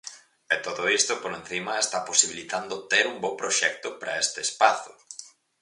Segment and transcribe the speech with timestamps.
[0.53, 4.91] E todo isto, por encima, está posibilitando ter un bo proxecto para este espazo.